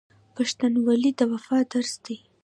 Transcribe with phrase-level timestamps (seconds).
[0.35, 2.17] پښتونولي د وفا درس دی.